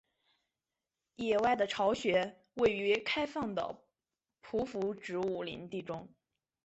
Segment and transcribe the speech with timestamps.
[1.17, 3.83] 野外的巢穴位于开放的
[4.41, 6.09] 匍匐植物林地中。